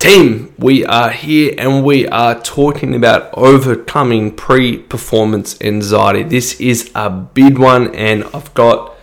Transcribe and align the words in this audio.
Team, 0.00 0.54
we 0.56 0.82
are 0.86 1.10
here 1.10 1.52
and 1.58 1.84
we 1.84 2.08
are 2.08 2.40
talking 2.40 2.94
about 2.94 3.28
overcoming 3.34 4.34
pre 4.34 4.78
performance 4.78 5.60
anxiety. 5.60 6.22
This 6.22 6.58
is 6.58 6.90
a 6.94 7.10
big 7.10 7.58
one, 7.58 7.94
and 7.94 8.24
I've 8.32 8.54
got 8.54 8.94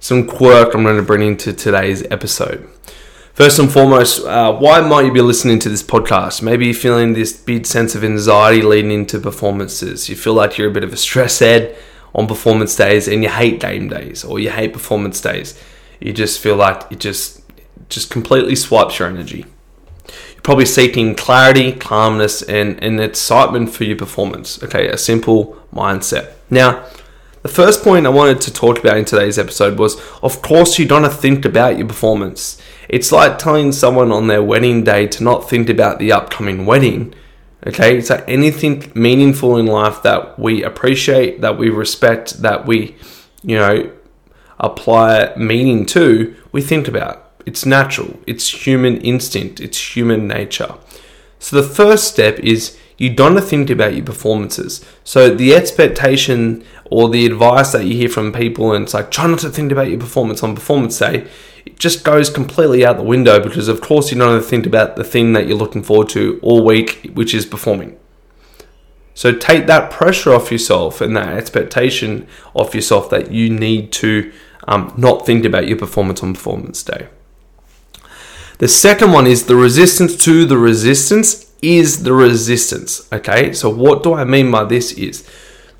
some 0.00 0.26
quirk 0.26 0.74
I'm 0.74 0.84
going 0.84 0.96
to 0.96 1.02
bring 1.02 1.20
into 1.20 1.52
today's 1.52 2.02
episode. 2.10 2.66
First 3.34 3.58
and 3.58 3.70
foremost, 3.70 4.24
uh, 4.24 4.56
why 4.56 4.80
might 4.80 5.04
you 5.04 5.12
be 5.12 5.20
listening 5.20 5.58
to 5.58 5.68
this 5.68 5.82
podcast? 5.82 6.40
Maybe 6.40 6.64
you're 6.64 6.74
feeling 6.74 7.12
this 7.12 7.34
big 7.34 7.66
sense 7.66 7.94
of 7.94 8.02
anxiety 8.02 8.62
leading 8.62 8.92
into 8.92 9.18
performances. 9.20 10.08
You 10.08 10.16
feel 10.16 10.32
like 10.32 10.56
you're 10.56 10.70
a 10.70 10.72
bit 10.72 10.82
of 10.82 10.94
a 10.94 10.96
stress 10.96 11.40
head 11.40 11.76
on 12.14 12.26
performance 12.26 12.74
days 12.74 13.06
and 13.06 13.22
you 13.22 13.28
hate 13.28 13.60
game 13.60 13.90
days 13.90 14.24
or 14.24 14.40
you 14.40 14.48
hate 14.48 14.72
performance 14.72 15.20
days. 15.20 15.62
You 16.00 16.14
just 16.14 16.40
feel 16.40 16.56
like 16.56 16.90
it 16.90 17.00
just 17.00 17.42
just 17.90 18.10
completely 18.10 18.56
swipes 18.56 18.98
your 18.98 19.08
energy 19.08 19.44
probably 20.46 20.64
seeking 20.64 21.16
clarity, 21.16 21.72
calmness, 21.72 22.40
and, 22.40 22.80
and 22.80 23.00
excitement 23.00 23.68
for 23.68 23.82
your 23.82 23.96
performance. 23.96 24.62
Okay, 24.62 24.86
a 24.86 24.96
simple 24.96 25.60
mindset. 25.74 26.34
Now, 26.50 26.86
the 27.42 27.48
first 27.48 27.82
point 27.82 28.06
I 28.06 28.10
wanted 28.10 28.40
to 28.42 28.52
talk 28.52 28.78
about 28.78 28.96
in 28.96 29.04
today's 29.04 29.40
episode 29.40 29.76
was 29.76 30.00
of 30.22 30.42
course, 30.42 30.78
you 30.78 30.86
don't 30.86 31.12
think 31.12 31.44
about 31.44 31.78
your 31.78 31.88
performance. 31.88 32.62
It's 32.88 33.10
like 33.10 33.38
telling 33.38 33.72
someone 33.72 34.12
on 34.12 34.28
their 34.28 34.40
wedding 34.40 34.84
day 34.84 35.08
to 35.08 35.24
not 35.24 35.50
think 35.50 35.68
about 35.68 35.98
the 35.98 36.12
upcoming 36.12 36.64
wedding. 36.64 37.12
Okay, 37.66 38.00
so 38.00 38.22
anything 38.28 38.92
meaningful 38.94 39.56
in 39.56 39.66
life 39.66 40.00
that 40.04 40.38
we 40.38 40.62
appreciate, 40.62 41.40
that 41.40 41.58
we 41.58 41.70
respect, 41.70 42.42
that 42.42 42.66
we, 42.66 42.94
you 43.42 43.56
know, 43.56 43.90
apply 44.60 45.34
meaning 45.36 45.86
to, 45.86 46.36
we 46.52 46.62
think 46.62 46.86
about. 46.86 47.25
It's 47.46 47.64
natural, 47.64 48.18
it's 48.26 48.66
human 48.66 49.00
instinct, 49.00 49.60
it's 49.60 49.96
human 49.96 50.28
nature. 50.28 50.74
So 51.38 51.60
the 51.60 51.68
first 51.68 52.08
step 52.08 52.38
is 52.40 52.76
you 52.98 53.14
don't 53.14 53.36
have 53.36 53.48
think 53.48 53.70
about 53.70 53.94
your 53.94 54.04
performances. 54.04 54.84
So 55.04 55.34
the 55.34 55.54
expectation 55.54 56.64
or 56.86 57.08
the 57.08 57.26
advice 57.26 57.72
that 57.72 57.84
you 57.84 57.94
hear 57.94 58.08
from 58.08 58.32
people 58.32 58.72
and 58.72 58.84
it's 58.84 58.94
like 58.94 59.10
try 59.10 59.26
not 59.26 59.38
to 59.40 59.50
think 59.50 59.70
about 59.70 59.88
your 59.88 60.00
performance 60.00 60.42
on 60.42 60.54
performance 60.54 60.98
day, 60.98 61.28
it 61.64 61.78
just 61.78 62.04
goes 62.04 62.30
completely 62.30 62.84
out 62.84 62.96
the 62.96 63.02
window 63.02 63.40
because 63.40 63.68
of 63.68 63.80
course 63.80 64.10
you 64.10 64.18
don't 64.18 64.32
have 64.32 64.42
to 64.42 64.48
think 64.48 64.66
about 64.66 64.96
the 64.96 65.04
thing 65.04 65.32
that 65.34 65.46
you're 65.46 65.58
looking 65.58 65.82
forward 65.82 66.08
to 66.10 66.40
all 66.42 66.64
week, 66.64 67.10
which 67.14 67.34
is 67.34 67.44
performing. 67.44 67.98
So 69.14 69.32
take 69.32 69.66
that 69.66 69.90
pressure 69.90 70.34
off 70.34 70.52
yourself 70.52 71.00
and 71.00 71.16
that 71.16 71.28
expectation 71.28 72.26
off 72.54 72.74
yourself 72.74 73.08
that 73.10 73.30
you 73.30 73.50
need 73.50 73.92
to 73.92 74.32
um, 74.68 74.92
not 74.96 75.24
think 75.24 75.44
about 75.44 75.66
your 75.68 75.78
performance 75.78 76.22
on 76.22 76.34
performance 76.34 76.82
day. 76.82 77.08
The 78.58 78.68
second 78.68 79.12
one 79.12 79.26
is 79.26 79.46
the 79.46 79.56
resistance 79.56 80.16
to 80.24 80.46
the 80.46 80.56
resistance 80.56 81.52
is 81.60 82.04
the 82.04 82.12
resistance. 82.12 83.06
Okay, 83.12 83.52
so 83.52 83.68
what 83.68 84.02
do 84.02 84.14
I 84.14 84.24
mean 84.24 84.50
by 84.50 84.64
this 84.64 84.92
is 84.92 85.28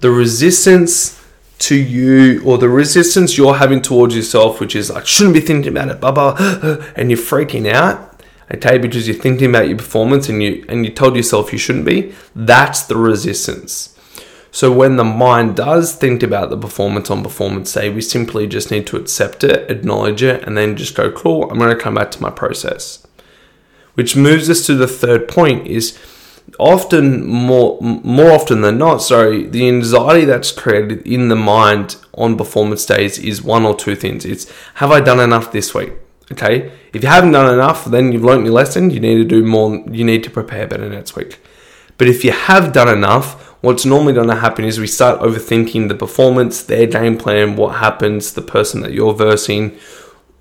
the 0.00 0.10
resistance 0.10 1.22
to 1.58 1.74
you 1.74 2.42
or 2.44 2.58
the 2.58 2.68
resistance 2.68 3.38
you're 3.38 3.54
having 3.54 3.80
towards 3.80 4.14
yourself, 4.14 4.60
which 4.60 4.76
is 4.76 4.90
like, 4.90 5.06
shouldn't 5.06 5.34
be 5.34 5.40
thinking 5.40 5.72
about 5.72 5.88
it, 5.88 6.00
blah, 6.00 6.12
blah, 6.12 6.36
and 6.96 7.10
you're 7.10 7.18
freaking 7.18 7.70
out, 7.70 8.20
okay, 8.54 8.76
because 8.76 9.08
you're 9.08 9.16
thinking 9.16 9.48
about 9.48 9.68
your 9.68 9.78
performance 9.78 10.28
and 10.28 10.42
you 10.42 10.64
and 10.68 10.84
you 10.84 10.92
told 10.92 11.16
yourself 11.16 11.52
you 11.52 11.58
shouldn't 11.58 11.86
be, 11.86 12.12
that's 12.34 12.82
the 12.82 12.96
resistance. 12.96 13.95
So 14.56 14.72
when 14.72 14.96
the 14.96 15.04
mind 15.04 15.54
does 15.54 15.94
think 15.94 16.22
about 16.22 16.48
the 16.48 16.56
performance 16.56 17.10
on 17.10 17.22
performance 17.22 17.74
day, 17.74 17.90
we 17.90 18.00
simply 18.00 18.46
just 18.46 18.70
need 18.70 18.86
to 18.86 18.96
accept 18.96 19.44
it, 19.44 19.70
acknowledge 19.70 20.22
it, 20.22 20.44
and 20.44 20.56
then 20.56 20.78
just 20.78 20.94
go, 20.94 21.12
cool, 21.12 21.50
I'm 21.50 21.58
going 21.58 21.76
to 21.76 21.82
come 21.82 21.94
back 21.94 22.10
to 22.12 22.22
my 22.22 22.30
process. 22.30 23.06
Which 23.92 24.16
moves 24.16 24.48
us 24.48 24.64
to 24.64 24.74
the 24.74 24.88
third 24.88 25.28
point 25.28 25.66
is 25.66 25.98
often 26.58 27.26
more 27.26 27.78
more 27.82 28.30
often 28.30 28.62
than 28.62 28.78
not, 28.78 29.02
sorry, 29.02 29.46
the 29.46 29.68
anxiety 29.68 30.24
that's 30.24 30.52
created 30.52 31.06
in 31.06 31.28
the 31.28 31.36
mind 31.36 31.96
on 32.14 32.38
performance 32.38 32.86
days 32.86 33.18
is 33.18 33.42
one 33.42 33.66
or 33.66 33.76
two 33.76 33.94
things. 33.94 34.24
It's 34.24 34.50
have 34.76 34.90
I 34.90 35.00
done 35.00 35.20
enough 35.20 35.52
this 35.52 35.74
week? 35.74 35.92
Okay. 36.32 36.72
If 36.94 37.02
you 37.02 37.10
haven't 37.10 37.32
done 37.32 37.52
enough, 37.52 37.84
then 37.84 38.10
you've 38.10 38.24
learned 38.24 38.46
your 38.46 38.54
lesson. 38.54 38.88
You 38.88 39.00
need 39.00 39.16
to 39.16 39.24
do 39.24 39.44
more. 39.44 39.84
You 39.90 40.04
need 40.04 40.24
to 40.24 40.30
prepare 40.30 40.66
better 40.66 40.88
next 40.88 41.14
week. 41.14 41.40
But 41.98 42.08
if 42.08 42.24
you 42.24 42.32
have 42.32 42.72
done 42.72 42.88
enough, 42.88 43.46
what's 43.66 43.84
normally 43.84 44.12
going 44.12 44.28
to 44.28 44.36
happen 44.36 44.64
is 44.64 44.78
we 44.78 44.86
start 44.86 45.20
overthinking 45.20 45.88
the 45.88 45.94
performance, 45.94 46.62
their 46.62 46.86
game 46.86 47.18
plan, 47.18 47.56
what 47.56 47.74
happens, 47.76 48.34
the 48.34 48.40
person 48.40 48.80
that 48.80 48.92
you're 48.92 49.12
versing, 49.12 49.76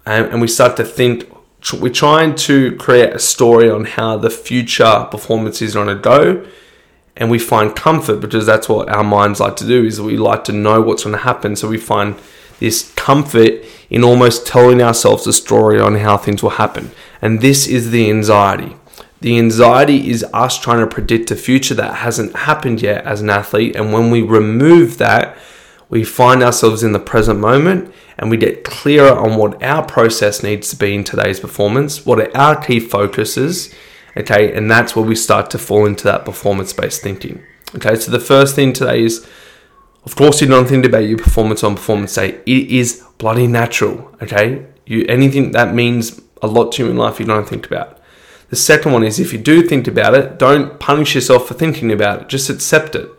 and, 0.05 0.27
and 0.27 0.41
we 0.41 0.47
start 0.47 0.77
to 0.77 0.85
think. 0.85 1.27
We're 1.73 1.91
trying 1.91 2.35
to 2.49 2.75
create 2.75 3.11
a 3.11 3.17
story 3.17 3.67
on 3.71 3.85
how 3.85 4.17
the 4.17 4.29
future 4.29 5.07
performance 5.09 5.63
is 5.63 5.73
going 5.73 5.87
to 5.87 5.95
go, 5.95 6.45
and 7.17 7.31
we 7.31 7.39
find 7.39 7.75
comfort 7.75 8.19
because 8.19 8.45
that's 8.45 8.69
what 8.69 8.87
our 8.89 9.03
minds 9.03 9.39
like 9.39 9.55
to 9.55 9.65
do. 9.65 9.83
Is 9.83 9.99
we 9.99 10.17
like 10.17 10.43
to 10.43 10.53
know 10.53 10.79
what's 10.83 11.05
going 11.05 11.15
to 11.15 11.23
happen, 11.23 11.55
so 11.55 11.67
we 11.67 11.79
find 11.79 12.15
this 12.59 12.93
comfort 12.93 13.65
in 13.89 14.03
almost 14.03 14.45
telling 14.45 14.83
ourselves 14.83 15.25
a 15.25 15.33
story 15.33 15.79
on 15.79 15.95
how 15.95 16.15
things 16.17 16.43
will 16.43 16.51
happen, 16.51 16.91
and 17.23 17.41
this 17.41 17.65
is 17.65 17.89
the 17.89 18.07
anxiety. 18.11 18.75
The 19.21 19.37
anxiety 19.37 20.09
is 20.09 20.25
us 20.33 20.59
trying 20.59 20.79
to 20.79 20.93
predict 20.93 21.31
a 21.31 21.35
future 21.35 21.73
that 21.75 21.95
hasn't 21.95 22.35
happened 22.35 22.81
yet 22.81 23.05
as 23.05 23.21
an 23.21 23.29
athlete. 23.29 23.75
And 23.75 23.93
when 23.93 24.11
we 24.11 24.21
remove 24.21 24.97
that, 24.97 25.37
we 25.89 26.03
find 26.03 26.43
ourselves 26.43 26.83
in 26.83 26.91
the 26.91 26.99
present 26.99 27.39
moment 27.39 27.93
and 28.17 28.29
we 28.29 28.37
get 28.37 28.63
clearer 28.63 29.17
on 29.17 29.37
what 29.37 29.61
our 29.63 29.85
process 29.85 30.43
needs 30.43 30.69
to 30.69 30.75
be 30.75 30.95
in 30.95 31.03
today's 31.03 31.39
performance, 31.39 32.05
what 32.05 32.19
are 32.19 32.35
our 32.35 32.61
key 32.61 32.79
focuses, 32.79 33.73
okay, 34.17 34.53
and 34.53 34.69
that's 34.69 34.95
where 34.95 35.05
we 35.05 35.15
start 35.15 35.49
to 35.51 35.57
fall 35.57 35.85
into 35.85 36.03
that 36.05 36.25
performance 36.25 36.73
based 36.73 37.01
thinking. 37.01 37.43
Okay, 37.75 37.95
so 37.95 38.11
the 38.11 38.19
first 38.19 38.55
thing 38.55 38.73
today 38.73 39.03
is 39.03 39.27
of 40.05 40.15
course 40.15 40.39
you 40.41 40.47
don't 40.47 40.67
think 40.67 40.85
about 40.85 40.99
your 40.99 41.17
performance 41.17 41.63
on 41.63 41.75
performance 41.75 42.15
day. 42.15 42.39
It 42.45 42.69
is 42.71 43.03
bloody 43.17 43.47
natural, 43.47 44.15
okay? 44.21 44.65
You 44.85 45.05
anything 45.07 45.51
that 45.51 45.73
means 45.73 46.21
a 46.41 46.47
lot 46.47 46.71
to 46.73 46.85
you 46.85 46.91
in 46.91 46.97
life 46.97 47.19
you 47.19 47.25
don't 47.25 47.47
think 47.47 47.65
about. 47.65 47.99
The 48.55 48.61
second 48.61 48.93
one 48.93 49.03
is 49.03 49.19
if 49.19 49.33
you 49.33 49.39
do 49.39 49.67
think 49.67 49.85
about 49.85 50.15
it, 50.15 50.39
don't 50.39 50.79
punish 50.79 51.13
yourself 51.13 51.45
for 51.45 51.55
thinking 51.55 51.91
about 51.91 52.21
it. 52.21 52.29
Just 52.29 52.49
accept 52.49 52.95
it. 52.95 53.09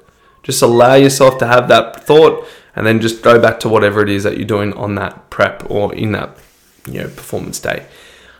Just 0.42 0.62
allow 0.62 0.94
yourself 0.94 1.36
to 1.40 1.46
have 1.46 1.68
that 1.68 2.02
thought 2.06 2.48
and 2.74 2.86
then 2.86 3.02
just 3.02 3.20
go 3.20 3.38
back 3.38 3.60
to 3.60 3.68
whatever 3.68 4.00
it 4.00 4.08
is 4.08 4.22
that 4.22 4.38
you're 4.38 4.46
doing 4.46 4.72
on 4.72 4.94
that 4.94 5.28
prep 5.28 5.70
or 5.70 5.94
in 5.94 6.12
that 6.12 6.38
you 6.86 7.02
know 7.02 7.08
performance 7.08 7.60
day. 7.60 7.84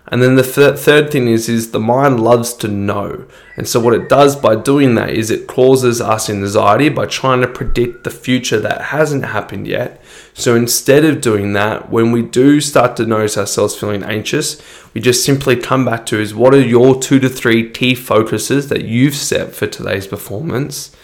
And 0.09 0.23
then 0.23 0.37
the 0.37 0.43
th- 0.43 0.79
third 0.79 1.11
thing 1.11 1.27
is 1.27 1.49
is 1.49 1.73
the 1.73 1.81
mind 1.81 2.21
loves 2.21 2.55
to 2.55 2.69
know. 2.69 3.27
And 3.57 3.67
so 3.67 3.81
what 3.81 3.95
it 3.95 4.09
does 4.09 4.37
by 4.37 4.55
doing 4.55 4.95
that 4.95 5.11
is 5.11 5.31
it 5.31 5.49
causes 5.49 6.01
us 6.01 6.31
anxiety 6.31 6.89
by 6.89 7.07
trying 7.07 7.41
to 7.41 7.49
predict 7.49 8.05
the 8.05 8.11
future 8.11 8.61
that 8.61 8.83
hasn't 8.83 9.25
happened 9.25 9.67
yet. 9.67 10.01
So 10.33 10.55
instead 10.55 11.05
of 11.05 11.21
doing 11.21 11.55
that, 11.55 11.91
when 11.91 12.13
we 12.13 12.23
do 12.23 12.61
start 12.61 12.97
to 12.97 13.07
notice 13.07 13.37
ourselves 13.37 13.75
feeling 13.75 14.05
anxious, 14.05 14.63
we 14.95 15.01
just 15.01 15.25
simply 15.25 15.57
come 15.57 15.85
back 15.85 16.07
to 16.07 16.21
is 16.21 16.35
what 16.35 16.55
are 16.55 16.61
your 16.61 17.01
2 17.01 17.19
to 17.19 17.29
3 17.29 17.71
key 17.71 17.95
focuses 17.95 18.69
that 18.69 18.85
you've 18.85 19.17
set 19.17 19.55
for 19.55 19.67
today's 19.67 20.07
performance? 20.07 20.95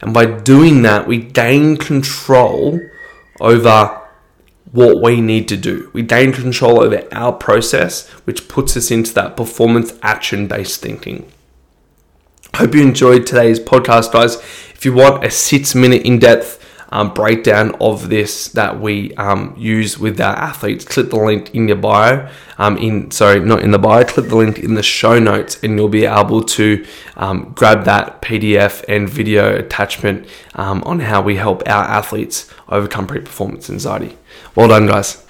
And 0.00 0.14
by 0.14 0.26
doing 0.26 0.82
that, 0.82 1.08
we 1.08 1.18
gain 1.18 1.76
control 1.76 2.80
over 3.40 4.03
what 4.74 5.00
we 5.00 5.20
need 5.20 5.46
to 5.46 5.56
do. 5.56 5.88
We 5.92 6.02
gain 6.02 6.32
control 6.32 6.80
over 6.80 7.06
our 7.12 7.32
process, 7.32 8.08
which 8.24 8.48
puts 8.48 8.76
us 8.76 8.90
into 8.90 9.14
that 9.14 9.36
performance 9.36 9.96
action 10.02 10.48
based 10.48 10.80
thinking. 10.80 11.30
Hope 12.56 12.74
you 12.74 12.82
enjoyed 12.82 13.24
today's 13.24 13.60
podcast, 13.60 14.12
guys. 14.12 14.34
If 14.74 14.84
you 14.84 14.92
want 14.92 15.24
a 15.24 15.30
six 15.30 15.76
minute 15.76 16.02
in 16.02 16.18
depth 16.18 16.60
um, 16.90 17.12
breakdown 17.12 17.74
of 17.80 18.08
this 18.08 18.48
that 18.48 18.80
we 18.80 19.14
um, 19.14 19.54
use 19.56 19.98
with 19.98 20.20
our 20.20 20.36
athletes, 20.36 20.84
click 20.84 21.10
the 21.10 21.16
link 21.16 21.54
in 21.54 21.68
your 21.68 21.76
bio. 21.76 22.28
Um, 22.58 22.76
in 22.78 23.10
sorry, 23.10 23.40
not 23.40 23.62
in 23.62 23.72
the 23.72 23.78
bio. 23.78 24.04
Click 24.04 24.28
the 24.28 24.36
link 24.36 24.58
in 24.58 24.74
the 24.74 24.82
show 24.82 25.18
notes, 25.18 25.62
and 25.62 25.76
you'll 25.76 25.88
be 25.88 26.06
able 26.06 26.42
to 26.42 26.84
um, 27.16 27.52
grab 27.54 27.84
that 27.84 28.22
PDF 28.22 28.84
and 28.88 29.08
video 29.08 29.56
attachment 29.56 30.28
um, 30.54 30.82
on 30.84 31.00
how 31.00 31.20
we 31.20 31.36
help 31.36 31.62
our 31.66 31.84
athletes 31.84 32.50
overcome 32.68 33.06
pre-performance 33.06 33.68
anxiety. 33.68 34.16
Well 34.54 34.68
done, 34.68 34.86
guys. 34.86 35.23